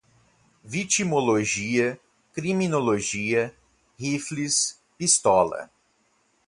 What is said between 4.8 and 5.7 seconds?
pistola